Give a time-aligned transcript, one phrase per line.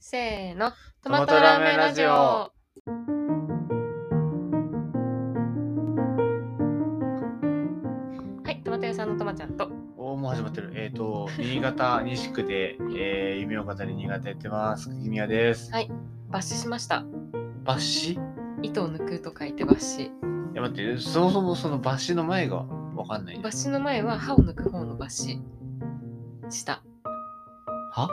[0.00, 0.72] せーの、
[1.02, 2.08] トマトラーメンラジオ。
[2.08, 2.50] は
[8.48, 10.72] い、トマト屋さんのトマちゃんと、おーもう始まってる。
[10.74, 14.88] えっ、と、新潟西区で、えー、夢を語り新潟やってます。
[14.88, 15.72] 釘宮です。
[15.72, 15.90] はい
[16.30, 17.04] 抜歯しました。
[17.64, 18.12] 抜歯？
[18.62, 20.10] い糸を抜くと書いて抜歯。
[20.54, 22.64] や、待って、そもそもその抜歯の前が
[22.94, 23.36] わかんない。
[23.38, 26.50] 抜歯の前は歯を抜く方の抜歯。
[26.50, 26.82] した。
[27.92, 28.08] は？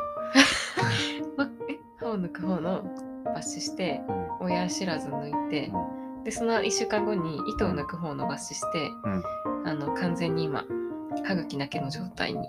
[1.38, 1.50] ま、
[2.10, 2.84] え歯を抜く方の
[3.26, 5.72] 抜歯して、うん親知らず抜いて、
[6.24, 8.90] で、その1週間後に糸を抜く方の抜歯して、
[9.66, 10.66] あの、完全に今、
[11.26, 12.48] 歯茎だけの状態に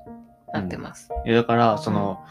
[0.52, 1.10] なってます。
[1.27, 2.24] いや、だから、その、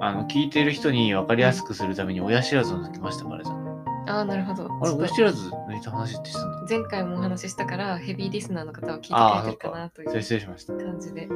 [0.00, 3.57] あの、聞いてる人に分かりやすくするために親知らずを抜きましたからじゃん。
[4.08, 4.64] ああ、なるほど。
[4.64, 6.66] あれ、抜いた話ってしたの？
[6.68, 10.06] 前回もお話ししたからヘビーリスナーの方は聞いてくれてるかかなとい。
[10.06, 10.74] それ失礼しました。
[10.74, 11.28] い感じで。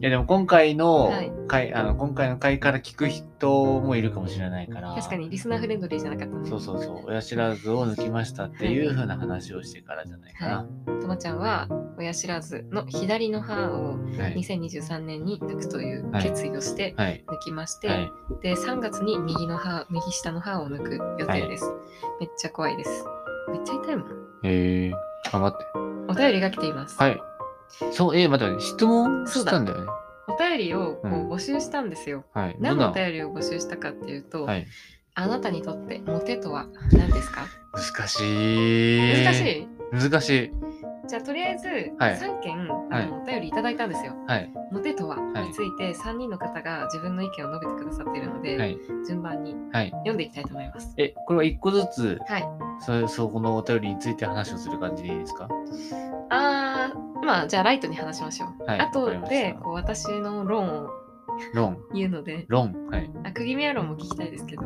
[0.00, 4.94] や、でも今回のはい回、あの、今回の回から聞く人もいるかもしれないから。
[4.94, 6.48] 確かにリスナーフレンドリーじゃなかったね。
[6.48, 10.66] そうそうそう、親知らずを抜きましたっていう風な話をしてからじゃないかな。
[11.00, 14.36] ともちゃんは親知らずの左の歯をはい。
[14.36, 17.24] 2023年に抜くというはい決意をしてはい。
[17.26, 18.12] 抜きまして、はい。
[18.42, 21.64] で3月に右の歯右下の歯を抜く予定です、
[22.20, 23.04] めっちゃ怖いです
[23.50, 24.08] めっちゃ痛いもん
[24.44, 25.64] えー、頑張って。
[26.08, 27.20] お便りが来ています、はい。
[27.92, 29.86] そう、えー、待って待って、質問したんだよね。
[30.28, 32.56] お便りをこううん募集したんですよ、はい。
[32.60, 34.66] 何のお便りを募集したかっていうと、なはい。
[35.14, 37.46] あなたにとってモテとは何ですか？
[37.72, 39.24] 難しい。
[39.24, 39.68] 難しい？
[39.92, 40.52] 難しい。
[41.08, 44.14] じゃあとりあえずはい3件、はいあのお便りいただいたんですよ。
[44.26, 44.52] はい。
[44.70, 48.78] モテとははいについて3人の方が自分の意見を述べてくださっているので、はい。
[49.06, 49.90] 順番にはい。
[49.90, 50.92] 読んでいきたいと思います。
[50.98, 52.44] え、これは一個ずつ、はい。
[52.80, 55.48] そそこのお便りについて話をする感じでいいですか？
[56.30, 58.64] あー、まあじゃあライトに話しましょう。
[58.64, 60.88] はいあとでこう私の論を
[61.54, 61.78] 論。
[61.94, 62.74] 言うので、論。
[62.90, 63.10] はい。
[63.24, 64.62] あ釘宮論も聞きたいですけど、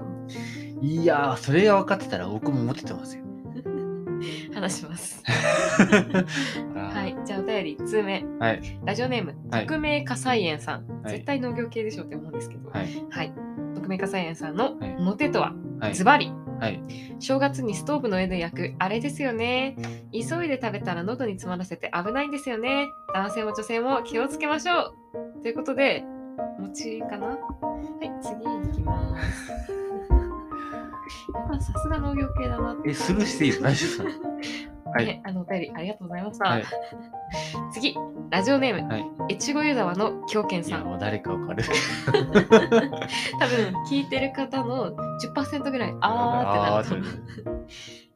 [0.80, 3.24] いやー、それが分かってたら僕もモテてますよ。
[4.54, 5.22] 話します。
[5.24, 7.16] は はい。
[7.24, 8.24] じゃあお便り1通目。
[8.38, 8.80] はい。
[8.84, 10.86] ラジオネーム、はい匿名火災園さん。
[11.02, 12.88] はい絶対農業系でしょって思うんですけど、はい。
[13.10, 13.32] はい。
[13.74, 15.94] 匿名火災園さんのはいモテとは、はい。
[15.94, 16.32] ズバリ。
[16.60, 16.80] はい。
[17.18, 19.76] 正月にストーブの上で焼くあれですよね
[20.12, 24.94] 急いで食べたら喉に詰まらせて危ないんですよね男性も女性も気をつけましょ
[25.38, 26.04] うということで
[26.60, 27.26] 餅かな？
[27.28, 27.36] は
[31.34, 32.90] やっぱさすが農業系だなって。
[32.90, 33.62] え、スルーしていいの？
[33.62, 34.12] 大丈夫で
[34.44, 35.06] すかはい。
[35.06, 36.64] ねあのお便りありがとうございました、はい。
[37.72, 37.96] 次
[38.30, 39.04] ラジオネームはい。
[39.34, 41.64] 越後湯沢の狂犬いや、さんもう誰かわかる。
[42.12, 42.52] 多分
[43.90, 44.94] 聞いてる方の
[45.34, 47.50] 10%ぐらいあーってなると。
[47.50, 47.66] 思う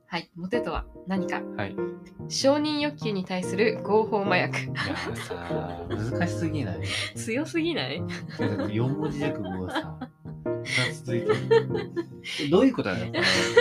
[0.09, 0.31] はい。
[0.37, 1.41] モテとは何か？
[1.57, 1.73] はい。
[1.73, 1.77] い
[2.29, 4.57] 承認欲求に対する合法麻薬。
[4.69, 4.75] や
[5.17, 5.35] さ、
[5.89, 6.81] 難しすぎない？
[7.17, 8.01] 強すぎない？
[8.01, 9.99] だって4文字熟語がさ、
[10.45, 10.56] 2つ
[11.05, 11.35] 続いてる。
[12.45, 13.05] え どういうことなの？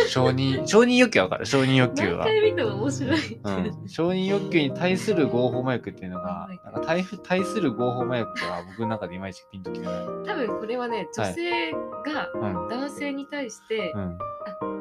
[0.08, 1.46] 承認、承認欲求はわかる？
[1.46, 2.26] 承認欲求は。
[2.26, 3.40] 何回見ても面白い。
[3.44, 3.52] う
[3.86, 9.96] ん、承認欲求に対する合法麻薬っていうのが、なんか対対する合法麻薬が僕の中でいまいちピンときてない。
[10.26, 12.68] 多分これはね、女性がうん。
[12.70, 14.18] 男性に対して、うん。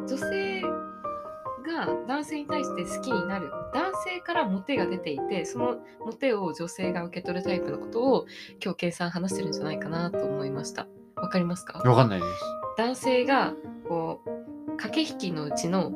[0.06, 8.26] 女性が男性に対して好きになる男性からモテが出ていてそのモテを女性が受け取るタイプのことを
[8.62, 10.86] 今日計算話してるんじゃないかなと思いました
[11.24, 11.78] わかりますか？
[11.78, 12.44] わかんないです。
[12.76, 13.54] 男性が
[13.88, 15.92] こう駆け引きのうちの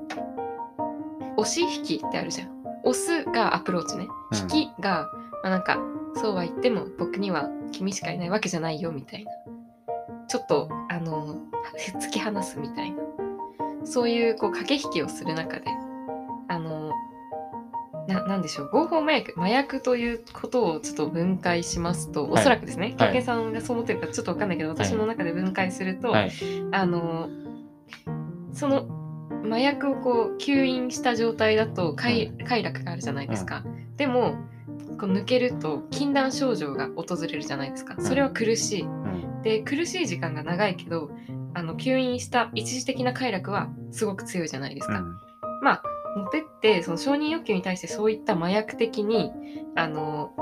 [1.36, 2.48] 押し引きってあるじゃん。
[2.84, 4.08] 押すがアプローチね。
[4.32, 4.38] うん。
[4.38, 5.10] 引きが、
[5.42, 5.78] まあ、なんか
[6.14, 9.30] そうは言っても僕には君しかいないわけじゃないよみたいな。
[10.28, 11.36] ちょっとあの
[12.00, 13.02] 突き放すみたいな。
[13.84, 15.66] そういうこう駆け引きをする中で
[16.48, 16.90] あの
[18.08, 18.70] ななんでしょう。
[18.70, 22.32] 合法麻薬麻薬ということをちょっと分解しますと、はい。
[22.32, 23.12] おそらくですねはい。
[23.12, 26.32] 武井さんがそう思ってるかちょっと分かんないけど私の中で分解すると、はい。
[26.72, 27.28] あの
[28.52, 28.88] その
[29.44, 33.62] 麻薬をこう吸引した状態だと快,、快楽があるじゃないですか、
[33.96, 34.36] でも
[34.98, 37.96] こう抜けると禁断症状が訪れるじゃないですか。
[38.00, 38.82] それは苦しい。
[38.82, 39.42] うん。
[39.42, 41.10] で苦しい時間が長いけど
[41.54, 45.16] あの吸引した一時的な快楽はすごく強いじゃないですか、うん。
[45.62, 45.82] まあ
[46.16, 49.32] モテってその承認欲求に対してそういった麻薬的に
[49.74, 50.32] あの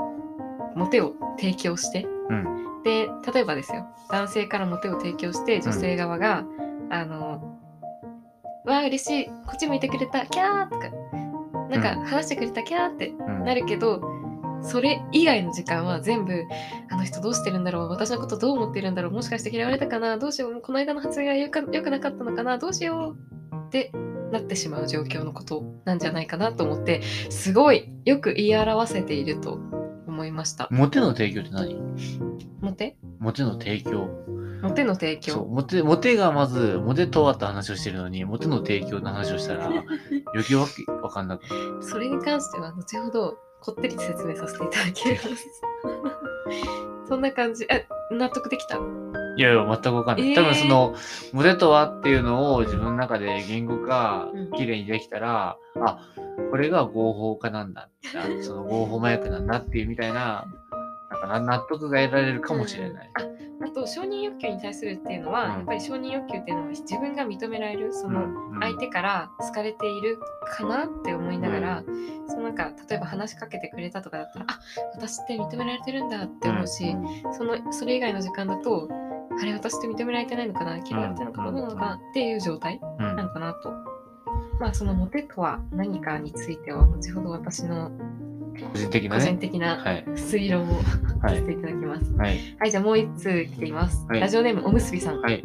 [0.75, 2.83] モテを提供してうん。
[2.83, 6.45] で例えばですよ男性からモテを提供して女性側が、
[6.89, 7.59] あの
[8.65, 10.89] わあ嬉しいこっち向いてくれたキャーとか
[11.69, 13.43] なんかうん話してくれたキャーってうん。
[13.43, 14.01] なるけど、
[14.61, 16.45] それ以外の時間は全部
[16.89, 23.15] あの人どうしてるんだろう私のことどう思ってるんだろうもしかして嫌われたかなどうしようこの間の発言がよくなかったのかなどうしよ
[23.51, 23.91] うって
[24.31, 29.59] なってしまう状況のことなんじゃないかなと思ってすごいよく言い表せていると
[30.07, 30.67] 思いました。
[30.71, 31.75] モテの提供って何？
[32.61, 32.97] モテ？
[33.19, 34.07] モテの提供。
[34.61, 35.45] モモテの提そう、供。
[35.45, 39.85] モテ、モテがまず、モテとはって話をしてるのに、モテの提供の話をしたら、余
[40.43, 41.47] 計わけわかんなくな
[41.77, 41.83] る。
[41.83, 45.45] それに関しては後ほどこってり説明させていただきます。
[47.07, 47.67] そんな感じ。
[47.69, 47.81] あ、
[48.13, 48.79] 納得できた？
[49.37, 50.29] いやいや、全くわかんない。
[50.29, 50.35] えー。
[50.35, 50.95] 多分その、
[51.31, 54.51] モテとはっていうのを自分の中で言語化うん。
[54.51, 55.99] 綺麗にできたら、あ、
[56.49, 57.89] これが合法化なんだ。
[58.15, 60.45] あその合法麻薬なんだっていうみたいな、
[61.11, 63.11] なんかな納得が得られるかもしれない。
[63.19, 63.33] うん。
[63.33, 65.51] ああと承認欲求に対するっていうのは、うん。
[65.51, 71.83] やっぱり承認欲求っていうのは自分が認められるそのうん相手から好かれているかなって思いながら、
[72.27, 74.59] そのなんか例えば話しかけてくれたとかだったらあ
[74.95, 77.03] 私って認められてるんだって思うし、ん。
[77.33, 78.87] そのそれ以外の時間だと
[79.39, 80.77] あれ私って認められてないのかな？
[80.77, 81.95] 嫌われてるのかどうなのかな？
[81.95, 83.71] っていう状態うんなのかなと。
[84.59, 87.91] まあそのモテとは何かについては後ほど私の
[88.73, 89.37] 個人的な個人ね。
[89.37, 90.03] 的なはい。
[90.15, 90.83] 推論をはい
[91.21, 92.11] させていただきます。
[92.13, 92.37] はい。
[92.59, 94.05] はい、じゃあもう一通来ています。
[94.07, 95.21] はいラジオネームおむすびさん。
[95.21, 95.43] はい。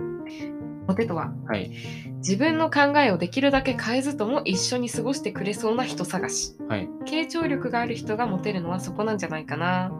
[0.87, 1.71] モテとははい。
[2.19, 6.57] 自分の考えをできるだけ変えずとも一緒に過ごしてくれそうな人探し。
[6.69, 6.89] はい。
[7.05, 9.93] 傾聴力がある人がモテるのはそこなんじゃないかな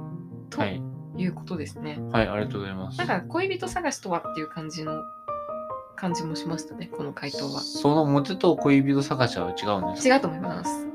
[0.51, 0.83] とはい。
[1.23, 1.99] いうことですね。
[2.13, 2.29] はい。
[2.29, 3.07] ありがとうございますなん。
[3.07, 5.05] か恋人探しとはっていう感じの
[5.97, 7.61] 感じもしましたね、この回答は。
[7.61, 10.15] そのモテと恋人探しは違うんですか？
[10.17, 10.87] 違うと思います。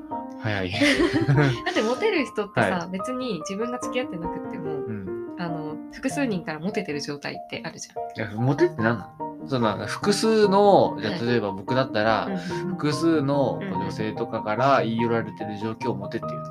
[0.41, 0.71] 早い。
[1.65, 5.07] だってモテる人ってさ、は別に自分が付き合ってなくっても、うん。
[5.39, 9.47] あの複数人からモテてる状態ってあるじいや、モテって何なの？
[9.47, 12.31] その複数の、じゃ例えば僕だったら、ゃん。
[12.31, 16.43] うん複数のうん女性とかから言い寄られてる状況をモテっていう。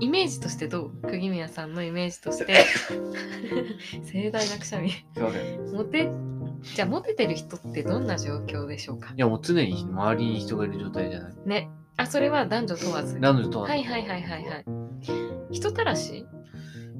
[0.00, 0.90] イメージとしてどう？
[1.02, 2.64] 釘宮さんのイメージとして。
[4.04, 4.90] 盛大なくしゃみ。
[4.90, 5.68] すいません。
[5.68, 6.10] いモテ
[6.74, 9.12] じゃあモテてる人ってどんな状況でしょうか？
[9.16, 11.34] や、もう常に周りに人がいる状態じゃない。
[11.46, 11.70] ね。
[11.96, 13.18] あそれは男女問わず。
[13.18, 14.64] なのでとは、はいはいはいはいはい。
[15.50, 16.26] 人たらし？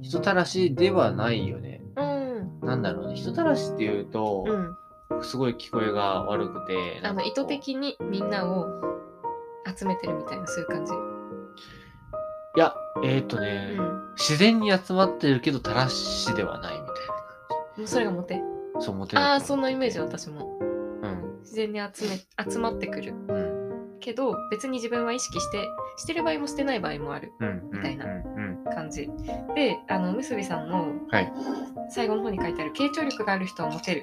[0.02, 1.82] 人たらしではないよね。
[1.96, 2.60] うん。
[2.66, 3.16] なんだろうね。
[3.16, 5.22] 人たらしっていうと、うん。
[5.22, 7.00] すごい聞こえが悪くて。
[7.02, 8.66] あの意図的にみんなを
[9.66, 10.92] 集めてるみたいなそういう感じ、
[12.56, 12.74] いや、
[13.04, 16.86] えっ、ー、とね、うん自然に集まってるけど、たらしではないみたい
[17.78, 18.80] もうそれがモテな。
[18.80, 20.64] そう、モテああそんなイメージ私もう
[21.08, 21.38] ん。
[21.40, 22.18] 自然に集め
[22.52, 23.98] 集まってくるうん。
[24.00, 25.66] けど別に自分は意識して
[25.96, 27.70] してる場合もしてない場合もあるうん。
[27.72, 28.06] みたいな。
[28.74, 29.08] 感じ
[29.54, 31.32] であのむすびさんのはい。
[31.88, 34.02] 最後の方に書いてある傾聴力がある人はモテる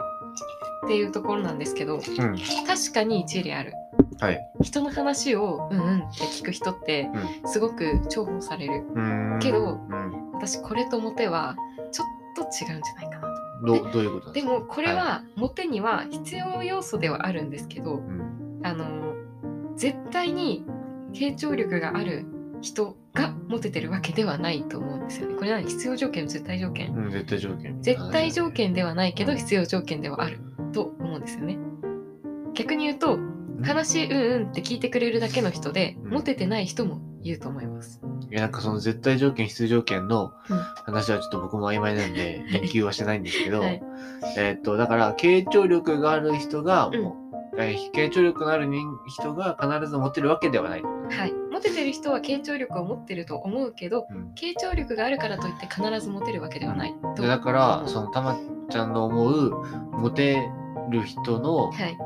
[0.86, 2.02] っていうところなんですけどうん。
[2.02, 3.74] 確かに一理ある
[4.20, 4.40] はい。
[4.62, 7.10] 人の話をうんうんって聞く人って
[7.46, 9.40] すごく重宝されるうん。
[9.42, 10.32] けどうん。
[10.34, 11.56] 私これとモテは
[11.92, 13.28] ちょっと違うんじゃないかな
[13.62, 14.48] とどうどういうことでか？
[14.48, 18.62] ですもこれはモテには必要要素ではあるんですけどうん。
[18.64, 19.16] あの
[19.76, 20.66] 絶対に
[21.14, 22.26] 傾聴力がある
[22.62, 27.82] 人がモテてるわけではないと思うんですよねこれは必要条件絶対条件うん、絶対条件。
[27.82, 30.40] 絶対条件ではないけど必要条件ではある
[30.74, 31.58] と思うんですよね。
[32.56, 33.20] 逆に言うと
[33.64, 36.12] 話うんうんって聞いてくれるだけの人でうん。
[36.12, 38.02] モテてない人もいると思います。
[38.30, 40.58] いや、なんかその絶対条件、必須条件のうん。
[40.86, 43.82] 話はちょっと僕も曖昧なんで、 言及はしてないんですけど、はい。
[44.38, 47.02] えーっと、だから、傾聴力がある人が、うん。
[47.02, 47.28] もう
[47.60, 50.84] えー傾聴力のある人人が必ず持ってるわけではない。
[50.84, 54.32] はい、モテてる人は傾聴力を持ってると思うけどうん。
[54.36, 58.38] 傾聴力があるからといって必ずモテるわけではないとでだから、そのたま
[58.70, 59.52] ちゃんの思う、
[59.94, 60.48] モテ
[60.92, 61.98] る人のはい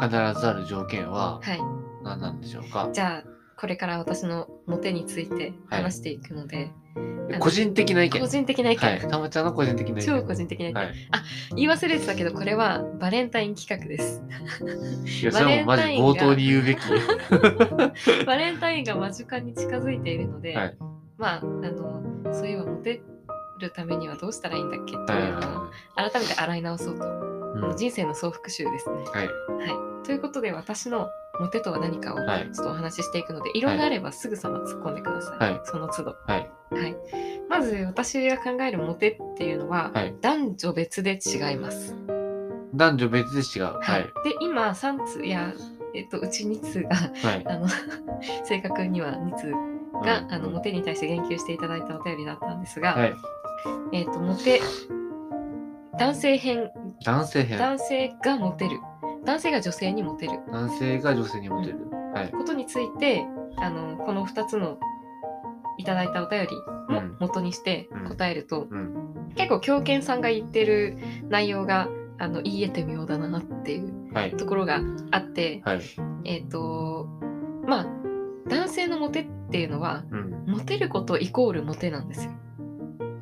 [0.00, 1.60] 必ずある条件ははい
[2.02, 3.30] 何なんでしょうか、じゃあ
[3.60, 8.20] これから私のモテについて話していくので、あの個人的な意見。
[8.20, 9.00] 個人的な意見、はい。
[9.00, 10.02] たまちゃんの個人的な意見。
[10.02, 10.94] 超個人的な意見、はい。
[11.56, 14.22] 言い忘れてたけどこれはバレンタイン企画です。
[15.22, 16.78] いや、それはもうマジ冒頭に言うべき。
[18.26, 20.76] バレンタインが間近に近づいているので、はい。
[21.18, 23.02] まああのそういえばモテ
[23.60, 24.92] るためにはどうしたらいいんだっけ？
[24.92, 25.40] とはいいうのを
[25.96, 27.04] 改めて洗い直そうと、
[27.54, 28.96] うんはい人生の総復習ですね。
[29.12, 29.26] はい。
[29.26, 31.08] はい、ということで私の
[31.40, 36.16] モテとは何かをはいちょっとお話ししていくので、いろんなあればすぐさま突っ込んでください、はいその都度。
[36.26, 36.50] はい。
[36.70, 36.96] はい、
[37.48, 40.14] まず私が考えるモテっていうのは、はい。
[40.20, 41.96] 男女別で違います。
[42.74, 43.64] 男女別で違う。
[43.64, 44.04] ははいい。
[44.28, 45.52] で今3通いや、
[45.94, 47.46] えっと、うち2通がはい。
[47.46, 47.66] あの
[48.44, 49.50] 正確には2通
[50.04, 53.14] が、うんあのモテに対して言及していただいたお便りだったんですが、はい。
[53.92, 54.60] えっ、とモテ
[56.00, 56.70] 男性編
[57.04, 57.58] 男性編。
[57.58, 58.80] 男性がモテる
[59.26, 61.78] 男性が女性にモテる男性が女性にモテる。
[62.14, 62.30] はい。
[62.30, 63.26] ことについて
[63.58, 64.78] あのこの2つの
[65.76, 66.48] いただいたお便り
[66.88, 69.34] もうん元にしてうん答えると、うん。
[69.36, 70.96] 結構狂犬さんが言ってる
[71.28, 71.88] 内容が
[72.18, 74.36] あの言い得て妙だなっていうはい。
[74.38, 74.80] ところが
[75.10, 75.80] あってはい。
[76.24, 77.06] えっ、と
[77.66, 77.86] まあ
[78.48, 80.44] 男性のモテっていうのはうん。
[80.46, 82.32] モテることイコールモテなんですよ。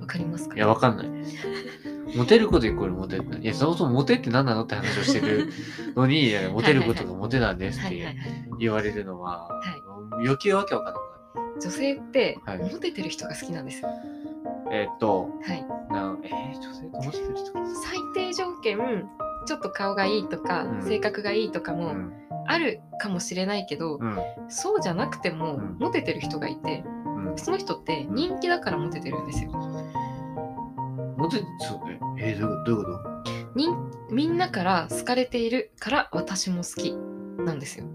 [0.00, 0.54] わかりますか？
[0.54, 1.08] いや、わかんない。
[2.16, 3.24] モテることイコールモテる。
[3.40, 5.48] いや、そもそもモテって何なのって話をしてる
[5.96, 8.16] のに、いやモテることがモテなんですって。
[8.58, 9.60] 言われるのは、は
[10.20, 11.08] 余計わけわかんなく
[11.60, 13.88] 女性ってはいモテてる人が好きなんですよ。
[14.70, 15.66] えーっと、はい。
[15.90, 18.78] なんえー、女性とモテてる人最低条件
[19.46, 22.12] ちょっと顔がいいとか、うん性格がいいとかもうん。
[22.50, 24.18] あるかもしれないけど、うん。
[24.48, 27.36] そうじゃなくてもうんモテてる人がいてうん。
[27.36, 29.50] その人って人気だからモテてるんですよ。
[31.18, 31.80] モテ、そう、
[32.18, 32.92] えー、どういうどういうこ
[33.56, 36.92] 人みんなから好かれているから私も好き
[37.44, 37.86] なんですよ。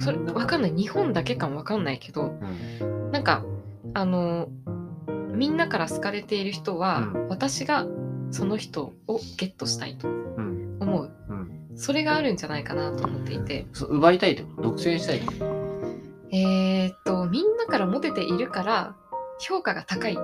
[0.00, 0.72] それわかんない。
[0.72, 2.34] 日本だけかもわかんないけどと
[2.80, 3.10] うん。
[3.12, 3.44] なんか
[3.94, 4.48] あの
[5.30, 7.28] みんなから好かれている人は、うん。
[7.28, 7.86] 私が
[8.32, 10.78] その人をゲットしたいとうん。
[10.80, 11.12] 思う。
[11.28, 11.76] うん。
[11.76, 13.66] それがあるんじゃないかなと思っていて。
[13.88, 14.62] 奪いたいってこと？
[14.62, 15.20] 独占したい
[16.32, 18.96] えー、っとみんなからモテているから
[19.38, 20.18] 評価が高い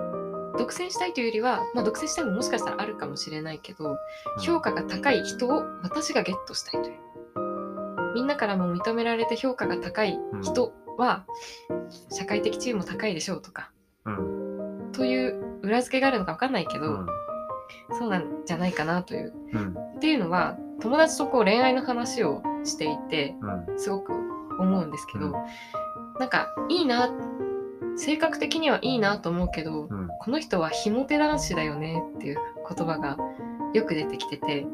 [0.59, 3.97] 独占したいというよりは、まあ、独占したいももしかしたらあるかもしれないけど
[4.40, 6.99] 評価が高い人を私がゲットしたいという
[8.14, 11.25] みんなからも認められて評価が高い人は
[12.11, 13.71] 社会的地位も高いでしょうとか
[14.04, 14.92] うん。
[14.92, 17.06] という裏付けがあるのか分かんないけど、うん。
[17.99, 19.75] そうなんじゃないかなといううん。
[19.97, 23.37] っていうのは友達とこう恋愛の話をしていて
[23.68, 23.78] うん。
[23.78, 24.12] すごく
[24.59, 25.32] 思うんですけど、うん
[26.18, 27.11] なんかいいな
[27.96, 30.08] 性格的にはいいなと思うけど、うん。
[30.20, 33.16] この人はひも手男子だよねっていう言葉が
[33.75, 34.66] よく出てきてて、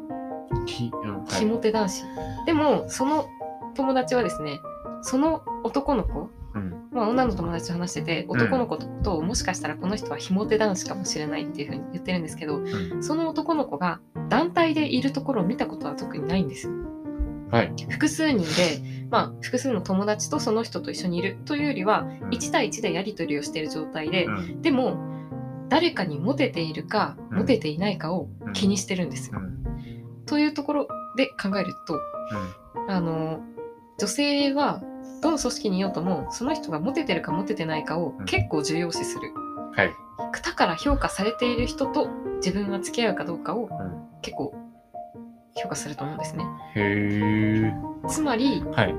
[0.66, 1.24] ひ、うん。
[1.24, 2.04] はいひも手男子
[2.46, 3.28] でもその
[3.74, 4.60] 友達はですね
[5.02, 6.88] その男の子うん。
[6.90, 12.60] まあ、女の友達と話しててん男の子と、もしかしたらこの人はひも手男子かもしれないっていうふうに言ってるんですけどう
[12.98, 13.02] ん。
[13.02, 16.72] その男の子が団体でいるところを見たことは特にないんですよ。
[17.50, 17.72] はい。
[17.88, 24.62] 複数人で、まあ、複数の友達とその人と一緒にいるというよりはうん1対1でやり取りをしている状態で、うん。
[24.62, 24.96] でも
[25.68, 29.38] 誰かにモテているかうんモテていないかを気にしてるんですよ。
[29.38, 30.24] うん。
[30.26, 32.00] というところで考えると
[32.88, 33.40] あの
[33.98, 34.82] 女性は
[35.22, 39.32] どの組織にいようともその人がモテてるかモテてないかをうん結構重要視する。
[39.34, 39.70] うん。
[39.72, 39.90] はい。
[40.18, 44.20] 他から評価されている人と自分が付き合うかどうかをうん。
[44.20, 44.54] 結構
[45.62, 46.44] 評価すると思うんですね。
[46.74, 47.72] へえ。
[48.08, 48.94] つまりはい。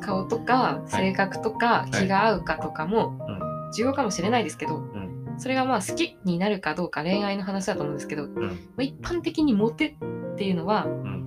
[0.00, 3.72] 顔とか性格とかい気が合うかとかもうん。
[3.72, 8.50] 重要かもしれないですけど、んそれがまあ好きになるかどうか恋愛の話だと思うんですけど、まうん。
[8.78, 11.26] あ一般的にモテっていうのはうん。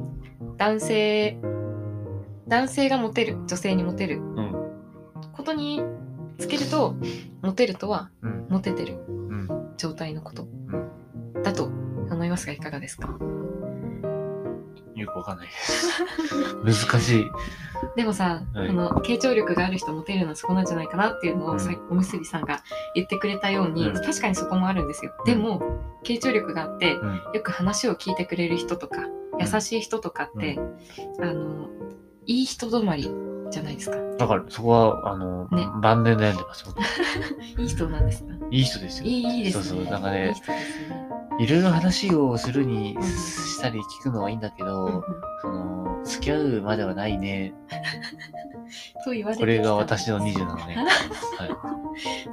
[0.57, 1.37] 男性
[2.47, 4.55] 男性がモテる女性にモテるうん。
[5.33, 5.81] ことに
[6.37, 6.95] つけると
[7.41, 8.47] モテるとはうん。
[8.49, 9.73] モテてるうん。
[9.77, 10.47] 状態のこと
[11.43, 13.17] だと思いますがいかがですか？
[15.01, 15.53] よくわかんないで
[16.73, 16.87] す。
[16.87, 17.31] 難しい。
[17.95, 22.61] でもさ、はいこの傾聴力がある人モテるのはそこなんじゃないかなっていうのを、うんおむすびさんが
[22.95, 25.13] 言ってくれたように、うん確かにそこもあるんですよ。
[25.19, 25.61] うんでも
[26.03, 27.15] 傾聴力があってうん。
[27.33, 29.01] よく話を聞いてくれる人とか
[29.39, 30.59] 優しい人とかって、
[31.21, 31.67] あの
[32.25, 33.09] いい人止まり
[33.51, 33.97] じゃないですか。
[34.19, 36.65] だから、そこは、あの、ね晩年悩んでます。
[36.65, 36.77] 僕
[37.61, 38.33] いい人なんですか？
[38.51, 39.05] いい人ですよ。
[39.07, 39.63] いいいいですね。
[39.63, 39.91] そうそう。
[39.91, 41.08] なんかいいね、人ですね。
[41.39, 45.03] いろいろ話をするにうんしたり聞くのはいいんだけど、
[45.41, 47.53] その、付き合うまではないね。
[49.03, 50.75] と言われてこれが私の20なのね。
[51.39, 51.49] はい。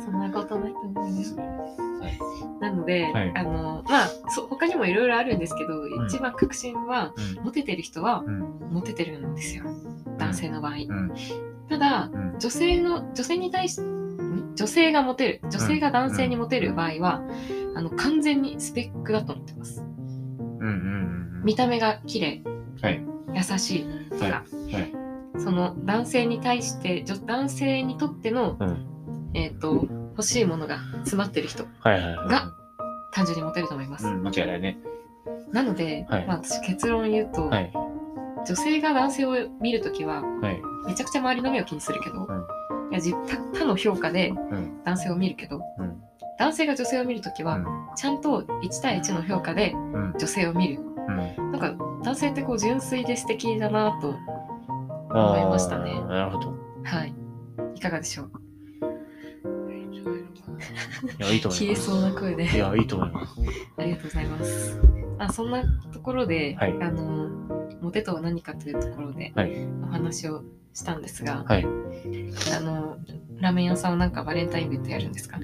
[0.04, 1.34] そんなことないと思います。
[1.36, 2.18] はい。
[2.60, 7.44] なので、はいあのまあそ他にもいろいろあるんですけど、ん一番確信はうん。
[7.44, 8.40] モテてる人はうん。
[8.70, 9.64] モテてるんですよ
[10.18, 11.12] 男性の場合、うん。
[11.68, 12.38] ただうん。
[12.38, 14.54] 女性の女性に対しん？
[14.56, 17.22] 女性がモテる女性が男性にモテる場合は、
[17.76, 20.58] あの完全にスペックだと思ってますうん。
[20.58, 20.66] うん。
[20.66, 20.70] う
[21.40, 21.42] ん。
[21.44, 22.42] 見た目が綺麗
[22.80, 23.04] はい。
[23.34, 25.06] 優しいとか、はいはい
[25.38, 29.30] その男性に対して女男性にとっての、うん。
[29.34, 31.64] えっ、と欲しいものが詰まってる人。
[31.84, 32.54] が
[33.12, 34.78] 単純にモテると思います、うん、間違いないね。
[35.52, 37.72] なので、はいまあ、私結論言うと、はい。
[38.46, 40.60] 女性が男性を見るときははい。
[40.86, 42.46] めちゃくちゃ周りの目を気にするけど、うん
[42.88, 44.82] いやじ他他の評価でうん。
[44.84, 46.02] 男性を見るけどうん。
[46.38, 47.64] 男性が女性を見るときは、うん。
[47.96, 50.12] ちゃんと1対1の評価でうん。
[50.18, 51.52] 女性を見るうん。
[51.52, 54.14] なんか男性ってこう純粋で素敵だなと
[55.10, 56.54] あ思いましたねーなるほど。
[56.84, 57.14] はい
[57.74, 58.30] いかがでしょう？
[61.18, 61.58] いや、いいと思います。
[61.60, 63.34] 消えそうな声でいや、いいと思います。
[63.78, 64.80] ありがとうございます
[65.18, 65.62] あそんな
[65.92, 67.30] ところで、はいあの
[67.80, 69.52] モテとは何かというところではい。
[69.82, 70.42] お話を
[70.74, 71.64] したんですが、はい。
[71.64, 72.96] あの
[73.40, 75.38] ラーメン屋さんはなんかバレンタインデーってやるんですか、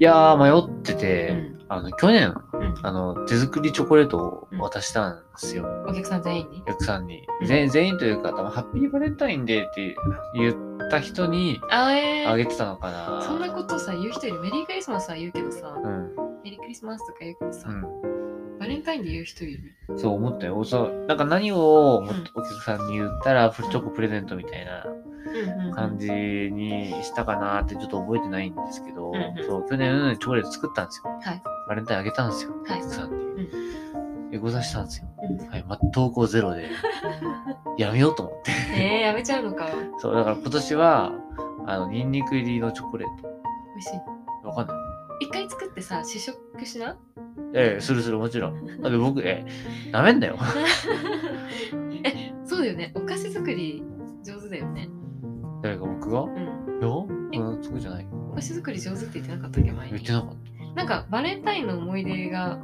[0.00, 5.64] いやー、迷ってて、うんあの、去年、うんあの、手作りチョコレートを渡したんですよ。
[5.88, 6.62] お客さん全員に？
[6.62, 7.26] お客さんに。
[7.40, 9.96] うん全全員というか、多分ハッピーバレンタインデーって
[10.34, 13.22] 言った人にあげてたのかな。
[13.22, 14.40] そんなことさ言う人いる？
[14.40, 16.14] メリークリスマスは言うけどさうん。
[16.44, 18.58] メリーククリスマスとか言うけどさ、うん。
[18.58, 19.74] バレンタインで言う人いる？
[19.96, 20.62] そう思ったよ。
[20.64, 24.86] そう、なんか何をお客さんに言ったら、チョコプレゼントみたいな
[25.74, 31.10] 感じにしたかなってちょっと覚えてないんですけど、うんうんそう、去年チョコレート作ったんですよ。
[31.22, 31.42] はい。
[31.68, 32.52] バレンタインあげたんですよ。
[32.66, 33.24] はいさんに。
[34.32, 35.08] エゴザしたんですよ。
[35.22, 35.64] うんはい。
[35.68, 36.68] ま、投稿ゼロで、
[37.78, 38.50] やめようと思って。
[38.76, 39.68] えー、やめちゃうのか。
[39.98, 41.12] そう、だから今年は、
[41.66, 43.22] あの、ニンニク入りのチョコレート。
[43.22, 44.46] 美味しい。
[44.46, 44.76] わかんない。
[45.20, 46.96] 一回作ってさ、試食しな
[47.54, 48.66] ええするする、もちろん。
[48.82, 49.44] だって僕、え
[49.86, 50.36] え、なめんなよ。
[52.04, 52.92] え、そうだよね。
[52.94, 53.82] お菓子作り
[54.24, 54.88] 上手だよね。
[55.64, 56.20] 誰か僕が？
[56.24, 56.80] うん。
[56.82, 58.10] よえうん、そうじゃないよ。
[58.32, 59.92] お菓子作り上手って言ってなかったっけ前に？
[59.92, 60.12] 言って。
[60.12, 60.36] なかっ
[60.74, 62.58] なんかバレンタインの思い出が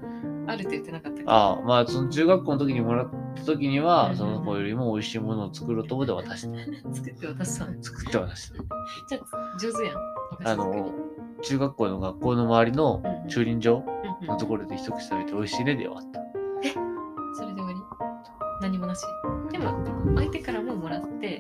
[0.47, 1.25] あるって言ってなかったっ。
[1.27, 6.59] ああ、まあ、その中学校の時にもらった時には、うんその子よりも美味しいものを作ろうと思って渡した。
[6.93, 7.83] 作って渡したの。
[7.83, 8.57] 作って渡した。
[9.09, 9.97] じゃあ上手やん。
[10.45, 10.93] あの、
[11.41, 13.83] 中学校の学校の周りの駐輪場
[14.27, 16.21] のところで一口食べて美味しいねで終わった。
[17.35, 17.79] それで終わり？
[18.61, 19.03] 何もなし？
[19.53, 19.83] でも、
[20.17, 21.40] 相手からももらって、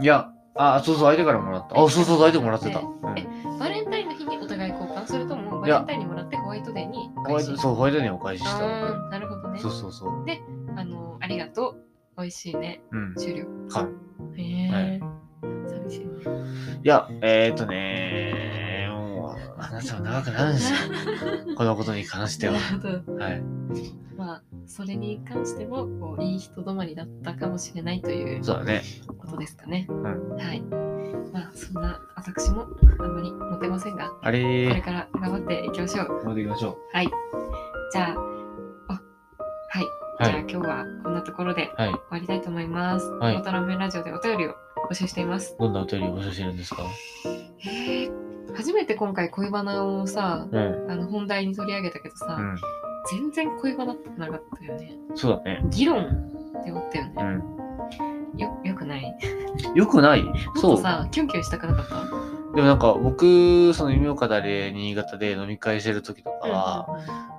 [0.00, 1.74] いや、あ、そうそう、相手からもらった。
[1.80, 2.80] あ、そうそう、相手もらってた。
[2.80, 2.82] う
[3.14, 3.26] んえ
[3.58, 5.06] バレンタインの日にお互い交換？
[5.06, 8.56] それともバレンタインにもらってホワイトデーにホワイトそう、ホワイトデーにお返しした。
[8.58, 10.24] あーなるほどねそうそうそう。
[10.76, 13.14] あのありがとう美味しいねうん。
[13.16, 13.88] 終了は
[14.36, 14.40] い。
[14.40, 15.00] へえ、はい
[15.68, 16.06] 寂しいね
[16.84, 20.78] いや、えー、っとねもう、話は長くなるんですよ。
[21.56, 22.54] このことに関しては。
[22.54, 23.42] なるほどはい。
[24.16, 28.82] まあそれに関してもこういい人止まりだったかもしれないというそうだね。
[29.28, 30.60] ことですかね、んはい
[31.32, 32.66] まあそんな私も
[33.00, 37.08] あんまりモテませんがあれこれー、から頑張っていきましょう戻っていきましょはい
[37.92, 38.14] じゃあ
[38.88, 38.92] あ
[39.70, 39.84] はい、
[40.24, 40.40] じゃあい。
[40.40, 41.90] 今日はこんなところではい。
[41.90, 43.06] 終わりたいと思います。
[43.06, 44.54] はいラーメンラジオでお便りを
[44.90, 45.54] 募集しています。
[45.58, 46.82] どんなお便りを募集してるんですか？
[47.58, 48.10] へえ。
[48.56, 50.90] 初めて今回恋バナをさ、うん。
[50.90, 52.56] あの本題に取り上げたけどさ、うん。
[53.10, 54.92] 全然恋バナってなかったよね。
[55.14, 55.62] そうだね。
[55.70, 56.04] 議論
[56.60, 57.12] って思ったよね。
[57.16, 57.57] うん。
[58.38, 59.14] よ、よくない
[59.74, 60.24] よくない？
[60.56, 60.76] そう？
[60.76, 61.96] とさ、キュンキュンしたくなかった？
[62.54, 66.88] でもなんか僕、その夢岡田で新潟で飲み会してる時とかは、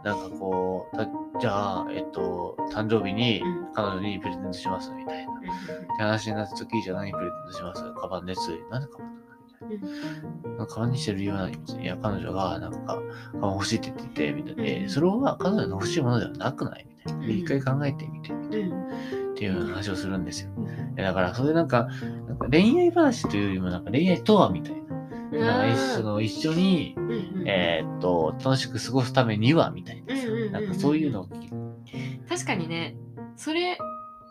[0.03, 1.07] なんかこう、た
[1.39, 5.31] じゃあ、えっと、誕生日にうん彼女にプレゼントしますみたいな。
[5.33, 7.83] って話になった時、じゃあ何プレゼントします？
[7.99, 8.49] カバンです。
[8.69, 9.09] なんでカバン
[10.55, 11.81] んかカバンにしてる理由は何みたいな。
[11.83, 12.79] いや、彼女がなんか、
[13.33, 16.85] カバン欲しいって言ってて、みたいで、うんそれは彼女の欲しいものではなくない？
[16.87, 17.27] みたいな。
[17.27, 18.68] 一回考えてみて、みたいな。
[19.47, 19.55] うん。
[19.55, 20.49] っていう話をするんですよ。
[20.95, 21.87] だから、それなんか、
[22.27, 24.79] なんか恋愛話というよりも、なんか恋愛とはみたいな。
[25.31, 30.13] なんか一緒の一緒に、うんうんえーっと、楽しく過ごすためには、みたいな。
[30.13, 31.49] うんうんうんうんなんかそういうのを聞き
[32.27, 32.95] 確かにね、
[33.35, 33.77] それ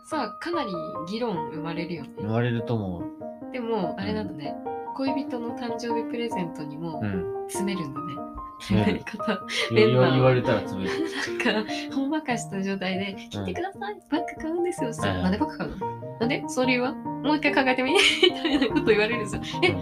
[0.05, 0.69] さ、かなり
[1.09, 2.09] 議論生まれるよね。
[2.19, 3.51] 言われると思う。
[3.51, 4.55] でも、あれなんだね。
[4.95, 7.39] 恋人の誕生日プレゼントにもうん。
[7.49, 8.28] 詰めるんだね。
[8.59, 9.39] 詰める方
[9.71, 10.61] 言わ言われたら。
[10.61, 10.75] なんか、
[11.95, 14.91] ほんわかした状態で、聞いてください、バッグ買うんですよ。
[14.91, 15.87] なんでバッグ買うの？
[16.19, 16.43] なんで？
[16.47, 16.93] その理由は？
[16.93, 17.93] もう一回考えてみ。
[17.95, 17.99] み
[18.31, 19.41] たいなこと言われるんですよ。
[19.63, 19.75] え、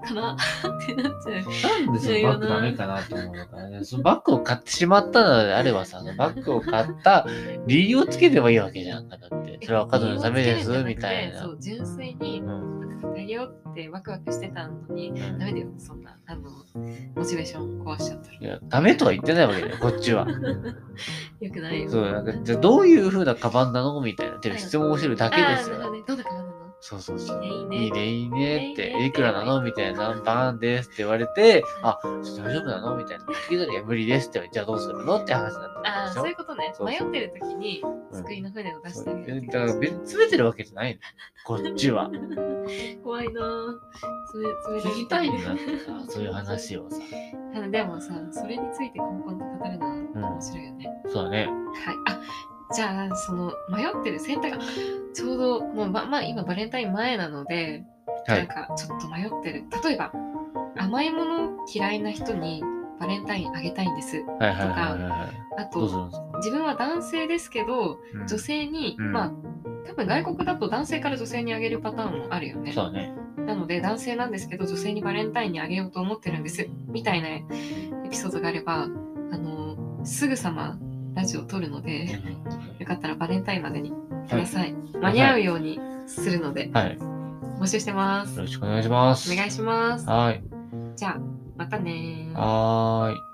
[0.00, 1.84] かなってなっちゃう。
[1.84, 3.84] なんでそのバッグダメかなと思うのか。
[3.84, 7.26] そのバッグを買ってしまったのであればさ、バッグを買った
[7.66, 9.16] 理由をつければいいわけじゃんか。
[9.16, 9.58] だって。
[9.62, 11.50] それは彼女のためです、みたいなそ。
[11.50, 12.80] う、純粋に、うん
[13.30, 16.50] ようってワクワクしてたのに、うんダメだよ、そんな、あの、
[17.14, 20.24] モチベーション壊しちゃったいや、ダメとは言ってないわけだよ、 こっちは。
[20.24, 20.32] ら。
[20.32, 21.90] よくないよ。
[21.90, 24.00] そう、なんか、じゃあどういう風なカバンなの？
[24.00, 24.36] みたいな。
[24.38, 25.76] てか質問をしてるだけですよ。
[25.76, 26.02] あーなるほどね。
[26.06, 26.44] どんなカバン？
[26.44, 26.49] なの
[26.80, 27.44] そうそうそう。
[27.44, 28.72] いいね、いいね。
[28.72, 33.24] っていくらなのみたいな、何番ですって言われて、あ、ちょっと大丈夫なのみたいな。
[33.48, 36.74] 聞いたら、いや、無理ですって言われて、じゃあどうするのって話になってるああ、そういうことね。
[36.80, 39.46] 迷ってる時に、うん救いの船を出してる。
[39.46, 41.00] だから詰めてるわけじゃないの。
[41.44, 42.10] こっちは。
[43.02, 43.78] 怖いなぁ。
[44.32, 46.98] それ、それ聞きたいんだってさ、 そういう話をさ。
[47.70, 51.02] でもさ、それについて根本と語るのは面白いよね。
[51.06, 51.46] そうだね。
[51.46, 51.96] はい。
[52.08, 52.20] あ、
[52.72, 54.64] じゃあ、その、迷ってる選択が、
[55.14, 57.84] ちょうど、もう、ま、まあ、今バレンタイン前なので、
[58.26, 58.38] はい。
[58.38, 59.64] なんか、ちょっと迷ってる。
[59.84, 60.12] 例えば、
[60.76, 62.62] 甘いもの嫌いな人に
[62.98, 64.16] バレンタインあげたいんです。
[64.16, 65.62] はいはいはいはいはい。
[65.62, 69.32] あと、自分は男性ですけど、うん女性に、うんまあ、
[69.86, 72.72] 多分外国だと男性から女性にあげるパターンもあるよね。
[72.72, 73.14] そうだね。
[73.50, 77.44] なので男性なんですけど女性にバレンタインにあげようと思ってるんですみたいなエ
[78.08, 78.88] ピソードがあればあ
[79.38, 80.78] のすぐさま
[81.14, 82.20] ラジオを撮るので
[82.78, 83.92] よかったらバレンタインまでに
[84.28, 86.98] ください、間に合うようにするのではい。
[86.98, 87.10] よ
[87.60, 89.32] 募集してますろしくお願いします。
[89.32, 90.42] お願いしますはい。
[90.96, 91.18] じゃあ
[91.56, 93.29] またねーはーい。